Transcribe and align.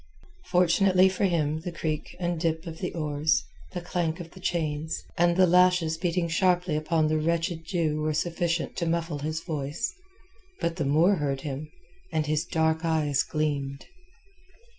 Fortunately 0.45 1.07
for 1.07 1.25
him 1.25 1.59
the 1.59 1.71
creak 1.71 2.15
and 2.19 2.39
dip 2.39 2.65
of 2.65 2.79
the 2.79 2.91
oars, 2.95 3.43
the 3.73 3.81
clank 3.81 4.19
of 4.19 4.31
chains, 4.41 5.03
and 5.15 5.37
the 5.37 5.45
lashes 5.45 5.95
beating 5.95 6.27
sharply 6.27 6.75
upon 6.75 7.05
the 7.05 7.19
wretched 7.19 7.65
Jew 7.65 8.01
were 8.01 8.15
sufficient 8.15 8.75
to 8.77 8.87
muffle 8.87 9.19
his 9.19 9.43
voice. 9.43 9.93
But 10.59 10.77
the 10.77 10.85
Moor 10.85 11.17
heard 11.17 11.41
him, 11.41 11.69
and 12.11 12.25
his 12.25 12.45
dark 12.45 12.83
eyes 12.83 13.21
gleamed. 13.21 13.85